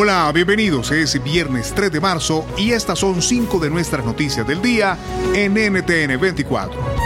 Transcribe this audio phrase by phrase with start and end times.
[0.00, 0.92] Hola, bienvenidos.
[0.92, 4.96] Es viernes 3 de marzo y estas son cinco de nuestras noticias del día
[5.34, 6.97] en NTN 24.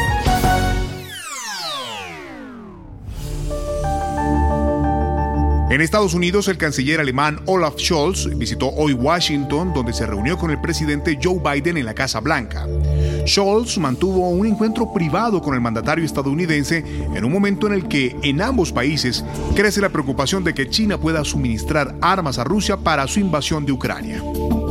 [5.72, 10.50] En Estados Unidos, el canciller alemán Olaf Scholz visitó hoy Washington, donde se reunió con
[10.50, 12.68] el presidente Joe Biden en la Casa Blanca.
[13.26, 16.84] Scholz mantuvo un encuentro privado con el mandatario estadounidense
[17.14, 19.24] en un momento en el que en ambos países
[19.56, 23.72] crece la preocupación de que China pueda suministrar armas a Rusia para su invasión de
[23.72, 24.22] Ucrania.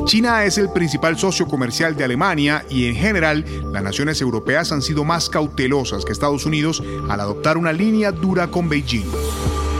[0.05, 3.43] China es el principal socio comercial de Alemania y en general
[3.73, 8.51] las naciones europeas han sido más cautelosas que Estados Unidos al adoptar una línea dura
[8.51, 9.09] con Beijing.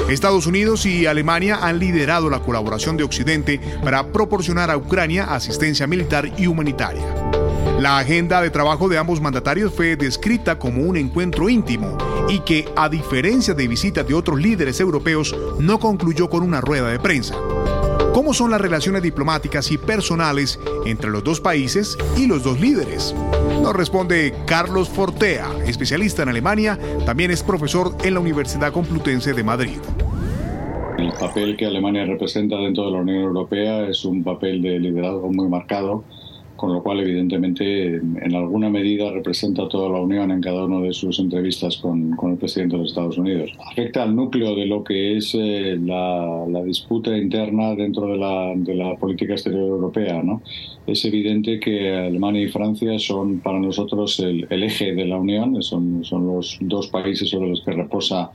[0.10, 5.88] Estados Unidos y Alemania han liderado la colaboración de Occidente para proporcionar a Ucrania asistencia
[5.88, 7.06] militar y humanitaria.
[7.80, 11.98] La agenda de trabajo de ambos mandatarios fue descrita como un encuentro íntimo
[12.30, 16.90] y que, a diferencia de visitas de otros líderes europeos, no concluyó con una rueda
[16.90, 17.36] de prensa.
[18.14, 23.16] ¿Cómo son las relaciones diplomáticas y personales entre los dos países y los dos líderes?
[23.64, 29.44] Nos responde Carlos Fortea, especialista en Alemania, también es profesor en la Universidad Complutense de
[29.46, 29.78] Madrid.
[30.98, 35.32] El papel que Alemania representa dentro de la Unión Europea es un papel de liderazgo
[35.32, 36.04] muy marcado
[36.62, 40.80] con lo cual evidentemente en alguna medida representa a toda la Unión en cada una
[40.80, 43.50] de sus entrevistas con, el presidente de los Estados Unidos.
[43.72, 48.76] Afecta al núcleo de lo que es eh, la, disputa interna dentro de la, de
[48.76, 50.22] la política exterior europea.
[50.22, 50.44] ¿no?
[50.86, 55.64] Es evidente que Alemania y Francia son para nosotros el, el eje de la Unión,
[55.64, 58.30] son, son los dos países sobre los que reposa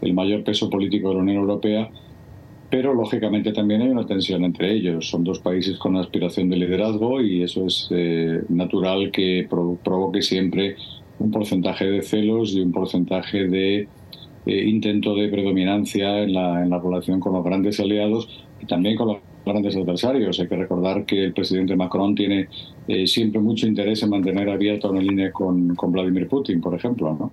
[0.00, 1.88] el mayor peso político de la Unión Europea
[2.70, 5.08] pero lógicamente también hay una tensión entre ellos.
[5.08, 10.76] Son dos países con aspiración de liderazgo y eso es eh, natural que provoque siempre
[11.18, 13.88] un porcentaje de celos y un porcentaje de
[14.46, 18.28] eh, intento de predominancia en la, en la relación con los grandes aliados
[18.60, 20.38] y también con los grandes adversarios.
[20.38, 22.48] Hay que recordar que el presidente Macron tiene
[22.86, 27.16] eh, siempre mucho interés en mantener abierta una línea con, con Vladimir Putin, por ejemplo.
[27.18, 27.32] ¿no?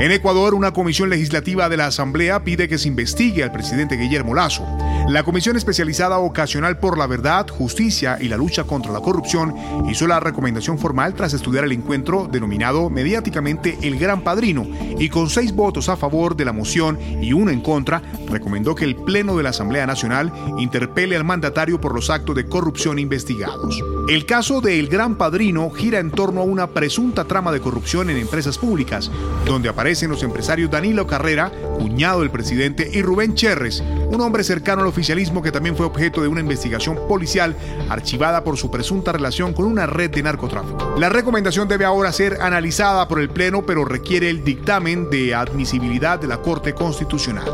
[0.00, 4.34] En Ecuador, una comisión legislativa de la Asamblea pide que se investigue al presidente Guillermo
[4.34, 4.66] Lazo.
[5.08, 9.54] La Comisión Especializada Ocasional por la Verdad, Justicia y la Lucha contra la Corrupción
[9.88, 14.66] hizo la recomendación formal tras estudiar el encuentro denominado mediáticamente El Gran Padrino
[14.98, 18.86] y con seis votos a favor de la moción y uno en contra, recomendó que
[18.86, 23.80] el Pleno de la Asamblea Nacional interpele al mandatario por los actos de corrupción investigados.
[24.06, 28.10] El caso de El Gran Padrino gira en torno a una presunta trama de corrupción
[28.10, 29.10] en empresas públicas,
[29.46, 34.82] donde aparecen los empresarios Danilo Carrera, cuñado del presidente, y Rubén Cherres, un hombre cercano
[34.82, 37.56] al oficialismo que también fue objeto de una investigación policial
[37.88, 40.96] archivada por su presunta relación con una red de narcotráfico.
[40.98, 46.20] La recomendación debe ahora ser analizada por el Pleno, pero requiere el dictamen de admisibilidad
[46.20, 47.50] de la Corte Constitucional.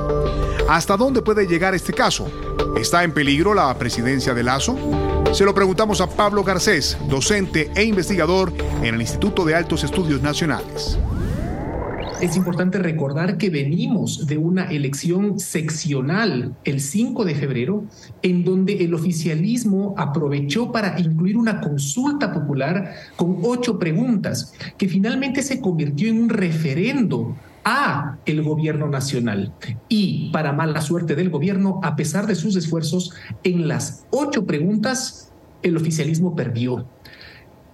[0.69, 2.29] ¿Hasta dónde puede llegar este caso?
[2.77, 4.77] ¿Está en peligro la presidencia de Lazo?
[5.33, 8.53] Se lo preguntamos a Pablo Garcés, docente e investigador
[8.83, 10.99] en el Instituto de Altos Estudios Nacionales.
[12.21, 17.85] Es importante recordar que venimos de una elección seccional el 5 de febrero,
[18.23, 25.43] en donde el oficialismo aprovechó para incluir una consulta popular con ocho preguntas, que finalmente
[25.43, 29.53] se convirtió en un referendo a el gobierno nacional.
[29.89, 33.13] Y para mala suerte del gobierno, a pesar de sus esfuerzos,
[33.43, 35.33] en las ocho preguntas
[35.63, 36.87] el oficialismo perdió.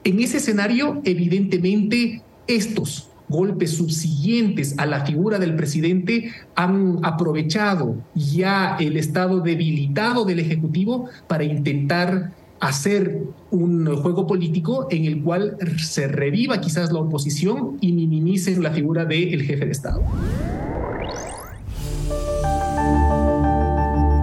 [0.04, 8.76] En ese escenario, evidentemente, estos golpes subsiguientes a la figura del presidente han aprovechado ya
[8.78, 13.20] el estado debilitado del Ejecutivo para intentar hacer
[13.50, 19.04] un juego político en el cual se reviva quizás la oposición y minimicen la figura
[19.04, 20.02] del jefe de Estado.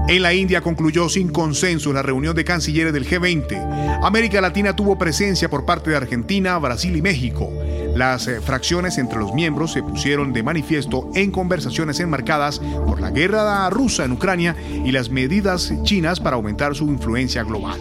[0.08, 4.04] En la India concluyó sin consenso la reunión de cancilleres del G20.
[4.04, 7.50] América Latina tuvo presencia por parte de Argentina, Brasil y México.
[7.96, 13.12] Las eh, fracciones entre los miembros se pusieron de manifiesto en conversaciones enmarcadas por la
[13.12, 17.80] guerra rusa en Ucrania y las medidas chinas para aumentar su influencia global.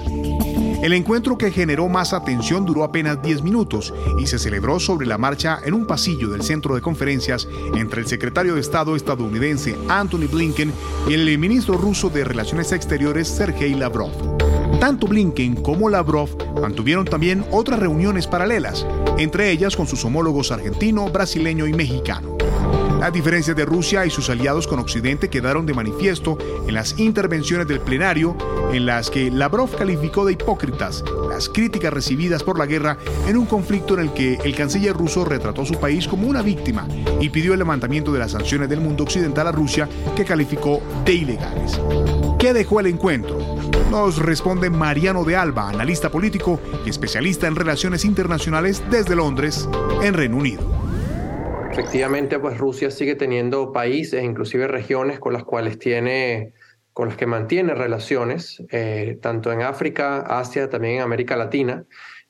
[0.82, 5.16] El encuentro que generó más atención duró apenas 10 minutos y se celebró sobre la
[5.16, 10.26] marcha en un pasillo del centro de conferencias entre el secretario de Estado estadounidense Anthony
[10.28, 10.72] Blinken
[11.08, 14.10] y el ministro ruso de Relaciones Exteriores Sergei Lavrov.
[14.80, 16.28] Tanto Blinken como Lavrov
[16.60, 18.84] mantuvieron también otras reuniones paralelas,
[19.18, 22.41] entre ellas con sus homólogos argentino, brasileño y mexicano.
[23.02, 26.38] Las diferencias de Rusia y sus aliados con Occidente quedaron de manifiesto
[26.68, 28.36] en las intervenciones del plenario,
[28.72, 33.46] en las que Lavrov calificó de hipócritas las críticas recibidas por la guerra en un
[33.46, 36.86] conflicto en el que el canciller ruso retrató a su país como una víctima
[37.20, 41.14] y pidió el levantamiento de las sanciones del mundo occidental a Rusia que calificó de
[41.14, 41.80] ilegales.
[42.38, 43.36] ¿Qué dejó el encuentro?
[43.90, 49.68] Nos responde Mariano de Alba, analista político y especialista en relaciones internacionales desde Londres,
[50.04, 50.81] en Reino Unido.
[51.72, 56.52] Efectivamente, pues Rusia sigue teniendo países, inclusive regiones con las cuales tiene,
[56.92, 61.86] con las que mantiene relaciones, eh, tanto en África, Asia, también en América Latina.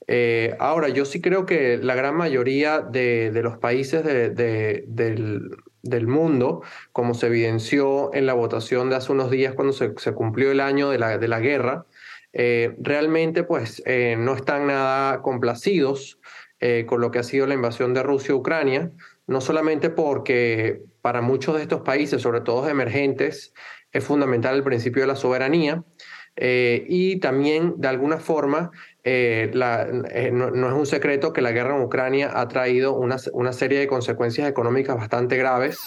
[0.07, 6.63] Eh, ahora, yo sí creo que la gran mayoría de, los países del, mundo,
[6.93, 10.91] como se evidenció en la votación de hace unos días cuando se, cumplió el año
[10.91, 11.85] de la, de la guerra,
[12.33, 13.83] eh, realmente pues
[14.19, 16.21] no están nada complacidos
[16.87, 18.93] con lo que ha sido la invasión de Rusia a Ucrania
[19.27, 23.53] no solamente porque para muchos de estos países, sobre todo emergentes,
[23.91, 25.85] es fundamental el principio de la soberanía,
[26.37, 28.71] eh, y también, de alguna forma,
[29.05, 33.53] eh, eh, no, es un secreto que la guerra en Ucrania ha traído una, una
[33.53, 35.79] serie de consecuencias económicas bastante graves.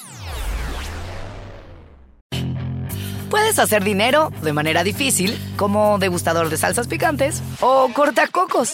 [3.29, 8.73] Puedes hacer dinero de manera difícil, como degustador de salsas picantes, o cortacocos,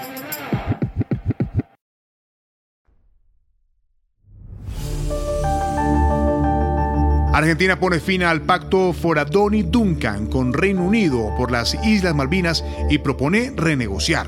[7.41, 13.51] Argentina pone fin al pacto Foradoni-Duncan con Reino Unido por las Islas Malvinas y propone
[13.55, 14.27] renegociar.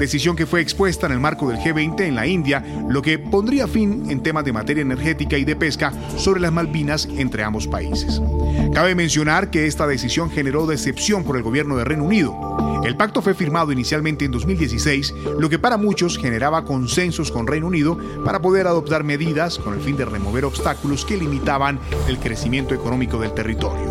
[0.00, 3.68] Decisión que fue expuesta en el marco del G20 en la India, lo que pondría
[3.68, 8.22] fin en temas de materia energética y de pesca sobre las Malvinas entre ambos países.
[8.72, 12.45] Cabe mencionar que esta decisión generó decepción por el gobierno de Reino Unido.
[12.86, 17.66] El pacto fue firmado inicialmente en 2016, lo que para muchos generaba consensos con Reino
[17.66, 22.76] Unido para poder adoptar medidas con el fin de remover obstáculos que limitaban el crecimiento
[22.76, 23.90] económico del territorio.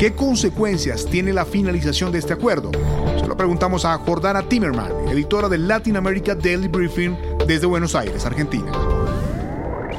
[0.00, 2.72] ¿Qué consecuencias tiene la finalización de este acuerdo?
[3.20, 7.14] Se lo preguntamos a Jordana Timmerman, editora del Latin America Daily Briefing
[7.46, 8.72] desde Buenos Aires, Argentina.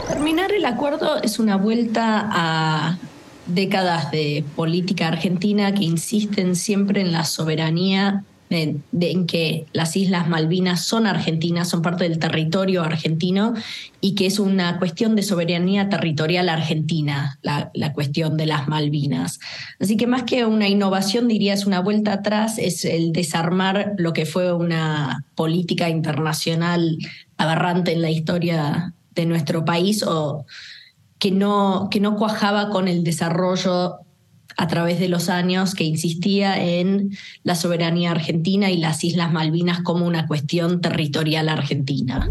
[0.10, 2.98] Terminar el acuerdo es una vuelta a
[3.48, 8.84] décadas de política argentina que insisten siempre en la soberanía, en,
[9.28, 13.54] que las Islas Malvinas son argentinas, son parte del territorio argentino
[14.02, 19.40] y que es una cuestión de soberanía territorial argentina, la, la cuestión de las Malvinas.
[19.80, 24.14] Así que más que una innovación, diría, es una vuelta atrás, es el desarmar lo
[24.14, 26.98] que fue una política internacional
[27.38, 30.46] aberrante en la historia de nuestro país o
[31.26, 33.96] que no, que no cuajaba con el desarrollo
[34.58, 39.82] a través de los años que insistía en la soberanía argentina y las Islas Malvinas
[39.82, 42.30] como una cuestión territorial argentina.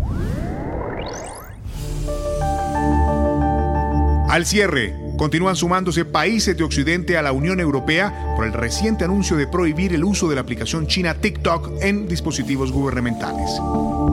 [4.28, 9.36] Al cierre, continúan sumándose países de Occidente a la Unión Europea por el reciente anuncio
[9.36, 13.50] de prohibir el uso de la aplicación china TikTok en dispositivos gubernamentales.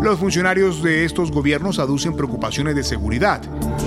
[0.02, 3.42] Los funcionarios de estos gobiernos aducen preocupaciones de seguridad.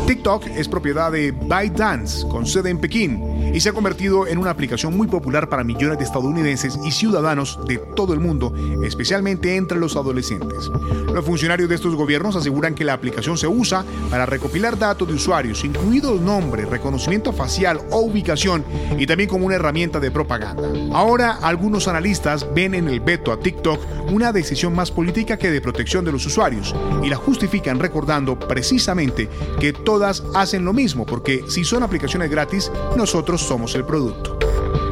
[0.06, 4.50] TikTok es propiedad de ByteDance, con sede en Pekín, y se ha convertido en una
[4.50, 8.54] aplicación muy popular para millones de estadounidenses y ciudadanos de todo el mundo,
[8.85, 10.71] especialmente entre los adolescentes.
[11.12, 15.14] Los funcionarios de estos gobiernos aseguran que la aplicación se usa para recopilar datos de
[15.14, 16.66] usuarios, incluidos nombre,
[17.04, 18.64] reconocimiento facial o ubicación,
[18.99, 20.68] y también como una herramienta de propaganda.
[20.92, 25.61] Ahora, algunos analistas ven en el veto a TikTok una decisión más política que de
[25.61, 29.28] protección de los usuarios, y la justifican recordando precisamente
[29.61, 34.38] que todas hacen lo mismo, porque si son aplicaciones gratis, nosotros somos el producto.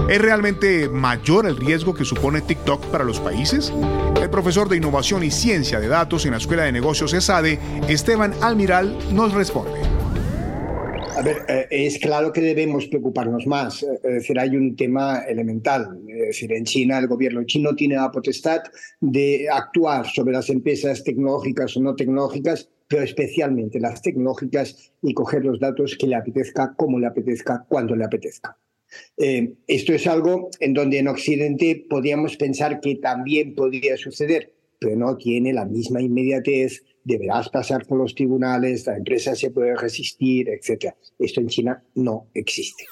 [0.09, 3.73] ¿Es realmente mayor el riesgo que supone TikTok para los países?
[4.21, 8.35] El profesor de Innovación y Ciencia de Datos en la Escuela de Negocios ESADE, Esteban
[8.43, 9.92] Almiral, nos responde.
[11.15, 13.83] A ver, eh, es claro que debemos preocuparnos más.
[13.83, 16.01] Es decir, hay un tema elemental.
[16.09, 18.63] Es decir, en China el gobierno chino tiene la potestad
[19.01, 25.47] de actuar sobre las empresas tecnológicas o no tecnológicas pero especialmente las tecnológicas y coger
[25.47, 28.59] los datos que le apetezca, como le apetezca, cuando le apetezca.
[29.17, 34.53] Eh, esto es algo en donde en Occidente podríamos pensar que también podría suceder,
[34.83, 39.77] pero no tiene la misma inmediatez, deberás pasar por los tribunales, la empresa se puede
[39.77, 40.95] resistir, etc.
[41.19, 42.87] Esto en China no existe.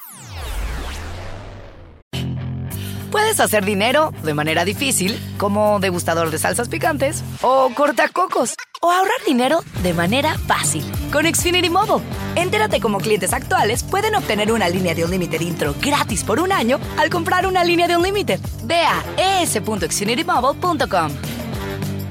[3.11, 9.19] Puedes hacer dinero de manera difícil, como degustador de salsas picantes, o cortacocos, o ahorrar
[9.27, 12.07] dinero de manera fácil con Xfinity Mobile.
[12.37, 16.53] Entérate cómo clientes actuales pueden obtener una línea de un límite intro gratis por un
[16.53, 18.39] año al comprar una línea de un límite.
[18.65, 21.40] Ve a es.xfinitymobile.com.